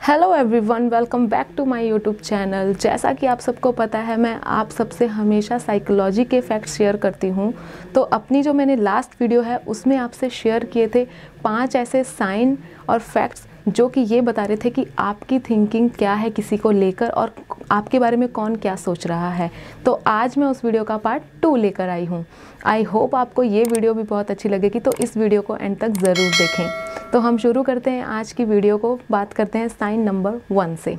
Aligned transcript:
Hello 0.00 0.34
everyone 0.34 0.88
welcome 0.88 1.26
back 1.28 1.46
to 1.56 1.64
my 1.64 1.86
YouTube 1.86 2.16
channel 2.16 2.72
जैसा 2.74 3.12
कि 3.12 3.26
आप 3.26 3.40
सबको 3.40 3.72
पता 3.72 3.98
है, 3.98 4.16
मैं 4.16 4.34
आप 4.34 4.70
सबसे 4.70 5.06
हमेशा 5.08 5.58
साइकोलॉजी 5.58 6.24
के 6.24 6.40
फैक्ट्स 6.40 6.76
शेयर 6.76 6.96
करती 6.96 7.28
हूँ। 7.28 7.52
तो 7.94 8.02
अपनी 8.02 8.42
जो 8.42 8.52
मैंने 8.52 8.76
लास्ट 8.76 9.20
वीडियो 9.20 9.42
है, 9.42 9.56
उसमें 9.58 9.96
आपसे 9.96 10.30
शेयर 10.30 10.64
किए 10.64 10.88
थे 10.94 11.04
पाँच 11.44 11.76
ऐसे 11.76 12.02
साइन 12.04 12.56
और 12.88 12.98
फैक्ट्स 13.00 13.46
जो 13.68 13.88
कि 13.88 14.00
ये 14.00 14.20
बता 14.20 14.44
रहे 14.44 14.56
थे 14.56 14.70
कि 14.70 14.86
आपकी 14.98 15.38
थिंकिंग 15.40 15.90
क्या 15.90 16.14
है 16.14 16.30
किसी 16.30 16.56
को 16.56 16.70
लेकर 16.70 17.10
और 17.10 17.34
आपके 17.70 17.98
बारे 17.98 18.16
में 18.16 18.28
कौन 18.30 18.56
क्या 18.56 18.76
सोच 18.78 19.06
रहा 19.06 19.30
है। 19.30 19.50
तो 19.84 20.00
आज 20.06 20.38
मैं 20.38 20.46
उस 20.46 20.64
वीडियो 20.64 20.84
का 20.84 20.96
पार्ट 20.98 21.22
टू 21.42 21.56
लेकर 21.56 21.88
आई 21.88 22.04
हूँ। 22.04 22.24
आई 22.66 22.82
होप 22.84 23.14
आपको 23.14 23.42
ये 23.42 23.64
वीडियो 23.64 23.94
भी 23.94 24.02
बहुत 24.04 24.30
अच्छी 24.30 24.48
लगेगी 24.48 24.80
तो 24.80 24.92
इस 25.00 25.16
वीडियो 25.16 25.42
को 25.42 25.56
एंड 25.56 25.78
तक 25.78 25.88
ज़रूर 25.90 26.30
देखें। 26.30 26.89
तो 27.12 27.18
हम 27.20 27.38
शुरू 27.38 27.62
करते 27.62 27.90
हैं 27.90 28.02
आज 28.04 28.30
की 28.32 28.44
वीडियो 28.44 28.76
को। 28.78 28.98
बात 29.10 29.32
करते 29.32 29.58
हैं 29.58 29.68
साइन 29.68 30.00
नंबर 30.00 30.34
वन 30.50 30.76
से। 30.76 30.94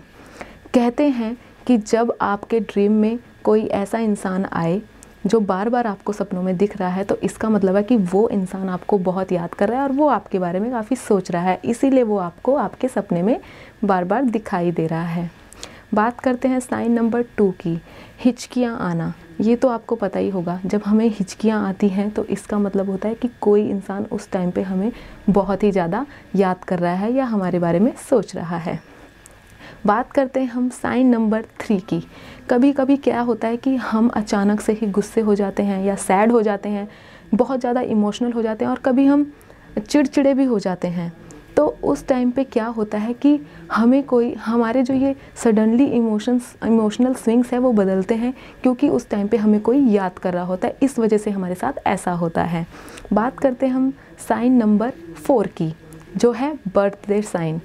कहते 0.74 1.08
हैं 1.10 1.36
कि 1.68 1.78
जब 1.78 2.14
आपके 2.22 2.60
ड्रीम 2.60 2.92
में 2.92 3.20
कोई 3.44 3.66
ऐसा 3.66 4.00
इंसान 4.00 4.46
आए 4.46 4.82
जो 5.26 5.40
बार 5.40 5.70
बार 5.70 5.88
आपको 5.88 6.14
सपनों 6.14 6.44
में 6.44 6.56
दिख 6.58 6.78
रहा 6.78 6.90
है 6.90 7.04
तो 7.04 7.16
इसका 7.16 7.50
मतलब 7.50 7.76
है 7.76 7.84
कि 7.84 7.98
वो 7.98 8.28
इंसान 8.30 8.70
आपको 8.70 8.98
बहुत 8.98 9.32
याद 9.32 9.54
कर 9.54 9.70
रहा 9.70 9.78
है 9.78 9.84
और 9.84 9.92
वो 9.92 10.08
आपके 10.08 10.40
बारे 10.40 10.60
में 10.60 10.72
काफ़ी 10.72 10.96
सोच 10.96 11.32
रहा 11.32 11.44
है। 11.44 11.60
इसीलिए 11.66 12.04
वो 12.04 12.18
आपको 12.18 12.56
आपके 12.56 12.88
सपने 12.88 13.22
में 13.22 13.40
बार 13.84 14.04
बार 14.04 14.26
दिखाई 14.26 14.72
दे 14.72 14.88
रहा 14.88 15.04
है। 15.04 15.30
बात 15.92 16.20
करते 16.20 16.48
हैं 16.48 16.60
साइन 16.60 16.92
नंबर 16.92 17.24
टू 17.38 17.50
की, 17.52 17.80
हिचकियाँ 18.20 18.78
आना। 18.82 19.14
ये 19.42 19.56
तो 19.56 19.68
आपको 19.68 19.96
पता 19.96 20.20
ही 20.20 20.30
होगा, 20.30 20.60
जब 20.66 20.82
हमें 20.86 21.08
हिचकियाँ 21.10 21.68
आती 21.68 21.88
हैं 21.90 22.10
तो 22.12 22.24
इसका 22.26 22.58
मतलब 22.60 22.90
होता 22.90 23.10
है 23.10 23.16
कि 23.16 23.30
कोई 23.42 23.68
इंसान 23.70 24.06
उस 24.12 24.30
टाइम 24.32 24.52
पे 24.52 24.62
हमें 24.62 24.92
बहुत 25.30 25.64
ही 25.64 25.72
ज़्यादा 25.72 26.06
याद 26.36 26.64
कर 26.64 26.80
रहा 26.80 26.94
है 26.94 27.12
या 27.14 27.26
हमारे 27.26 27.60
बारे 27.60 27.80
में 27.80 27.94
सोच 28.10 28.36
रहा 28.36 28.58
है। 28.58 28.80
बात 29.86 30.12
करते 30.12 30.40
हैं 30.40 30.48
हम 30.48 30.70
साइन 30.72 31.08
नंबर 31.08 31.46
थ्री 31.60 31.80
की। 31.80 32.04
कभी 32.50 32.72
कभी 32.74 32.98
क्या 32.98 33.22
होता 33.22 33.48
है 33.48 33.58
कि 33.58 33.76
हम 33.76 34.10
अचानक 34.10 34.62
से 34.62 34.74
ही 34.74 34.88
गुस्से 34.90 35.22
हो 35.22 35.36
जाते 35.36 35.64
हैं 35.64 35.84
या 35.86 35.96
सैड 35.98 36.32
हो 36.32 36.42
जाते 36.42 36.70
हैं, 36.70 36.88
बहुत 37.36 37.60
ज़्यादा 37.60 37.82
इमोशनल 37.82 38.32
हो 38.32 38.42
जाते 38.42 38.66
हैं 38.66 38.72
और 38.72 38.80
कभी 38.80 39.06
हम 39.06 39.32
चिड़चिड़े 39.80 40.34
भी 40.34 40.44
हो 40.44 40.60
जाते 40.60 40.88
हैं। 40.88 41.12
तो 41.58 41.66
उस 41.84 42.06
टाइम 42.08 42.32
पे 42.32 42.44
क्या 42.44 42.66
होता 42.68 42.98
है 42.98 43.14
कि 43.14 43.40
हमें 43.72 44.04
कोई, 44.04 44.34
हमारे 44.34 44.84
जो 44.84 44.94
ये 44.94 45.16
सडनली 45.36 45.86
इमोशंस 45.86 46.56
इमोशनल 46.66 47.14
स्विंग्स 47.14 47.52
है, 47.54 47.60
वो 47.60 47.72
बदलते 47.72 48.16
हैं, 48.16 48.34
क्योंकि 48.64 48.90
उस 48.90 49.10
टाइम 49.10 49.28
पे 49.28 49.38
हमें 49.38 49.60
कोई 49.62 49.80
याद 49.90 50.20
कर 50.20 50.34
रहा 50.34 50.44
होता 50.44 50.68
है। 50.68 50.78
इस 50.84 50.98
वजह 51.00 51.18
से 51.18 51.32
हमारे 51.32 51.56
साथ 51.56 51.88
ऐसा 51.88 52.12
होता 52.14 52.44
है। 52.44 52.66
बात 53.14 53.40
करते 53.40 53.66
हैं 53.66 53.74
हम 53.74 53.92
साइन 54.28 54.54
नंबर 54.54 54.92
फोर 55.24 55.48
की, 55.48 55.74
जो 56.18 56.32
है 56.32 56.54
बर्थडे 56.76 57.22
साइन 57.22 57.62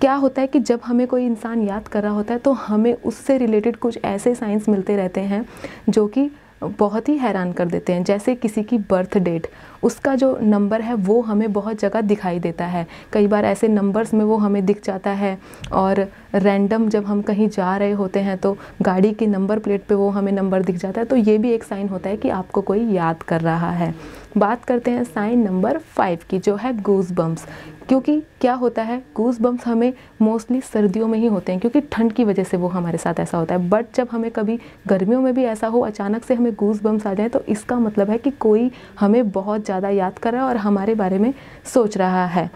क्या 0.00 0.14
होता 0.14 0.40
है 0.40 0.46
कि 0.46 0.60
जब 0.60 0.80
हमें 0.84 1.06
कोई 1.06 1.24
इंसान 1.24 1.62
याद 1.62 1.88
कर 1.88 2.02
रहा 2.02 2.12
होता 2.12 2.34
है 2.34 2.40
तो 2.40 2.52
हमें 2.52 2.92
उससे 2.94 3.36
रिलेटेड 3.38 3.76
कुछ 3.76 3.98
ऐसे 4.04 4.34
साइंस 4.34 4.68
मिलते 4.68 4.96
रहते 4.96 5.20
हैं, 5.20 5.44
जो 5.88 6.06
कि 6.06 6.30
बहुत 6.78 7.08
ही 7.08 7.16
हैरान 7.18 7.52
कर 7.52 7.66
देते 7.66 7.92
हैं। 7.92 8.02
जैसे 8.04 8.34
किसी 8.34 8.62
की 8.62 8.78
बर्थ 8.90 9.16
डेट 9.18 9.46
उसका 9.82 10.14
जो 10.14 10.36
नंबर 10.42 10.80
है, 10.80 10.94
वो 10.94 11.20
हमें 11.20 11.52
बहुत 11.52 11.80
जगह 11.80 12.00
दिखाई 12.02 12.38
देता 12.38 12.66
है। 12.66 12.86
कई 13.12 13.26
बार 13.26 13.44
ऐसे 13.44 13.68
नंबर्स 13.68 14.14
में 14.14 14.24
वो 14.24 14.36
हमें 14.36 14.64
दिख 14.66 14.84
जाता 14.84 15.10
है 15.12 15.38
और 15.72 16.06
रैंडम 16.34 16.88
जब 16.88 17.04
हम 17.04 17.22
कहीं 17.22 17.48
जा 17.48 17.76
रहे 17.76 17.92
होते 17.92 18.20
हैं 18.20 18.36
तो 18.38 18.56
गाड़ी 18.82 19.12
की 19.12 19.26
नंबर 19.26 19.58
प्लेट 19.58 19.84
पे 19.84 19.94
वो 19.94 20.08
हमें 20.10 20.32
नंबर 20.32 20.62
दिख 20.62 20.76
जाता 20.76 21.00
है। 21.00 21.06
तो 21.06 21.16
ये 21.16 21.36
भी 21.38 21.52
एक 21.52 21.64
साइन 21.64 21.88
होता 21.88 22.10
है 22.10 22.16
कि 22.16 22.28
आपको 22.30 22.60
कोई 22.62 22.84
याद 22.86 23.22
कर 23.22 23.40
रहा 23.40 23.70
है। 23.72 23.94
बात 24.38 24.64
करते 24.64 24.90
हैं 24.90 25.04
साइन 25.04 25.42
नंबर 25.42 25.78
फाइव 25.78 26.18
की, 26.30 26.38
जो 26.38 26.56
है 26.56 26.76
गूज 26.82 27.12
बम्स 27.12 27.46
क्योंकि 27.88 28.20
क्या 28.40 28.52
होता 28.54 28.82
है 28.82 29.02
गूज 29.16 29.38
बम्स 29.40 29.66
हमें 29.66 29.92
मोस्टली 30.22 30.60
सर्दियों 30.62 31.06
में 31.08 31.18
ही 31.18 31.26
होते 31.26 31.52
हैं, 31.52 31.60
क्योंकि 31.60 31.80
ठंड 31.82 32.12
की 32.12 32.24
वजह 32.24 32.44
से 32.44 32.56
वो 32.56 32.68
हमारे 32.68 32.98
साथ 32.98 33.20
ऐसा 33.20 33.38
होता 33.38 33.54
है। 33.54 33.68
बट 33.68 33.86
जब 33.94 34.08
हमें 34.12 34.30
कभी 34.30 34.58
गर्मियों 34.88 35.20
में 35.20 35.32
भी 35.34 35.44
ऐसा 35.44 35.66
हो, 35.66 35.80
अचानक 35.80 36.24
से 36.24 36.34
हमें 36.34 36.52
गूज 36.54 36.80
बम्स 36.82 37.06
आ 37.06 37.14
जाए 37.14 37.28
तो 37.28 37.40
इसका 37.48 37.78
मतलब 37.78 38.10
है 38.10 38.18
कि 38.18 38.30
कोई 38.30 38.70
हमें 39.00 39.30
बहुत 39.30 39.64
ज़्यादा 39.72 39.88
याद 39.90 40.18
कर 40.18 40.32
रहा 40.32 40.42
है 40.42 40.48
और 40.48 40.56
हमारे 40.58 40.94
बारे 40.94 41.18
में 41.18 41.32
सोच 41.66 41.96
रहा 41.98 42.26
है। 42.28 42.50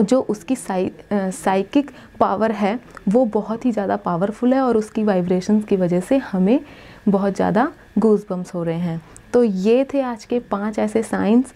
जो 0.00 0.20
उसकी 0.20 0.54
साइ 0.56 0.90
साइकिक 1.12 1.90
पावर 2.20 2.52
है 2.52 2.78
वो 3.08 3.24
बहुत 3.32 3.64
ही 3.64 3.72
ज़्यादा 3.72 3.96
पावरफुल 3.98 4.54
है 4.54 4.60
और 4.60 4.76
उसकी 4.76 5.04
वाइब्रेशंस 5.04 5.64
की 5.64 5.76
वजह 5.76 6.00
से 6.02 6.16
हमें 6.24 6.58
बहुत 7.08 7.34
ज़्यादा 7.36 7.70
गूज 7.98 8.24
बम्स 8.30 8.54
हो 8.54 8.62
रहे 8.62 8.78
हैं। 8.78 9.00
तो 9.32 9.42
ये 9.44 9.84
थे 9.84 10.00
आज 10.02 10.24
के 10.24 10.38
पाँच 10.40 10.78
ऐसे 10.78 11.02
साइंस 11.02 11.52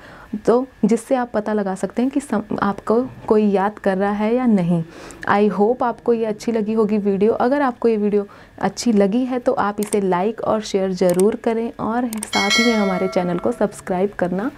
तो 0.47 0.67
जिससे 0.85 1.15
आप 1.15 1.31
पता 1.35 1.53
लगा 1.53 1.75
सकते 1.75 2.03
हैं 2.03 2.11
कि 2.11 2.21
सम, 2.21 2.43
आपको 2.63 3.03
कोई 3.29 3.45
याद 3.45 3.79
कर 3.79 3.99
रहा 3.99 4.13
है 4.13 4.35
या 4.35 4.47
नहीं। 4.47 4.83
आई 5.29 5.47
होप 5.49 5.83
आपको 5.83 6.13
ये 6.13 6.25
अच्छी 6.27 6.53
लगी 6.53 6.73
होगी 6.75 6.99
वीडियो। 7.01 7.33
अगर 7.35 7.63
आपको 7.63 7.89
ये 7.89 7.97
वीडियो 7.97 8.27
अच्छी 8.61 8.93
लगी 8.93 9.25
है 9.25 9.39
तो 9.39 9.53
आप 9.55 9.81
इसे 9.81 10.01
लाइक 10.01 10.41
और 10.43 10.61
शेयर 10.63 10.93
ज़रूर 10.95 11.37
करें 11.45 11.71
और 11.81 12.11
साथ 12.17 12.51
ही 12.51 12.65
में 12.67 12.75
हमारे 12.75 13.09
चैनल 13.09 13.39
को 13.39 13.53
सब्सक्राइब 13.53 14.13
करना 14.19 14.51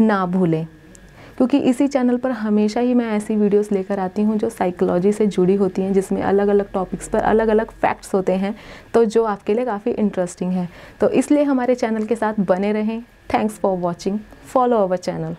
ना 0.00 0.24
भूलें। 0.26 0.66
क्योंकि 1.36 1.58
इसी 1.60 1.86
चैनल 1.88 2.16
पर 2.16 2.30
हमेशा 2.30 2.80
ही 2.80 2.94
मैं 2.94 3.06
ऐसी 3.12 3.36
वीडियोस 3.36 3.70
लेकर 3.72 3.98
आती 3.98 4.22
हूँ 4.22 4.36
जो 4.38 4.48
साइकोलॉजी 4.50 5.12
से 5.12 5.26
जुड़ी 5.26 5.54
होती 5.54 5.82
हैं, 5.82 5.92
जिसमें 5.92 6.22
अलग 6.22 6.48
अलग 6.48 6.72
टॉपिक्स 6.72 7.08
पर 7.08 7.18
अलग 7.20 7.48
अलग 7.48 7.70
फैक्ट्स 7.72 8.14
होते 8.14 8.32
हैं 8.34 8.54
तो 8.94 9.04
जो 9.04 9.24
आपके 9.24 9.54
लिए 9.54 9.64
काफ़ी 9.64 9.90
इंटरेस्टिंग 9.90 10.52
है। 10.52 10.68
तो 11.00 11.08
इसलिए 11.10 11.42
हमारे 11.42 11.74
चैनल 11.74 12.04
के 12.04 12.16
साथ 12.16 12.40
बने 12.40 12.72
रहें। 12.72 13.00
Thanks 13.34 13.58
for 13.58 13.78
watching 13.78 14.18
follow 14.46 14.76
our 14.76 14.96
channel 14.98 15.36